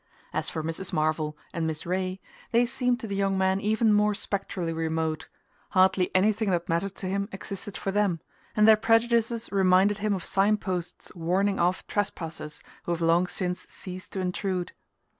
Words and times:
As 0.33 0.49
for 0.49 0.63
Mrs. 0.63 0.91
Marvell 0.91 1.37
and 1.53 1.67
Miss 1.67 1.85
Ray, 1.85 2.19
they 2.51 2.65
seemed 2.65 2.99
to 3.01 3.07
the 3.07 3.15
young 3.15 3.37
man 3.37 3.61
even 3.61 3.93
more 3.93 4.15
spectrally 4.15 4.73
remote: 4.73 5.29
hardly 5.77 6.09
anything 6.15 6.49
that 6.49 6.67
mattered 6.67 6.95
to 6.95 7.05
him 7.05 7.29
existed 7.31 7.77
for 7.77 7.91
them, 7.91 8.19
and 8.55 8.67
their 8.67 8.75
prejudices 8.77 9.47
reminded 9.51 9.99
him 9.99 10.15
of 10.15 10.23
sign 10.25 10.57
posts 10.57 11.13
warning 11.13 11.59
off 11.59 11.85
trespassers 11.85 12.63
who 12.85 12.91
have 12.93 13.01
long 13.01 13.27
since 13.27 13.67
ceased 13.69 14.11
to 14.13 14.19
intrude. 14.19 14.71